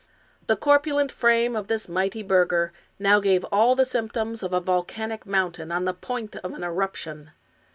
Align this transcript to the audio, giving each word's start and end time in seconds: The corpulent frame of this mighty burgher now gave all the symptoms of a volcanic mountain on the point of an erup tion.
The 0.47 0.55
corpulent 0.55 1.11
frame 1.11 1.55
of 1.55 1.67
this 1.67 1.87
mighty 1.87 2.23
burgher 2.23 2.73
now 2.97 3.19
gave 3.19 3.43
all 3.51 3.75
the 3.75 3.85
symptoms 3.85 4.41
of 4.41 4.51
a 4.51 4.59
volcanic 4.59 5.27
mountain 5.27 5.71
on 5.71 5.85
the 5.85 5.93
point 5.93 6.35
of 6.37 6.53
an 6.53 6.61
erup 6.63 6.95
tion. 6.95 7.33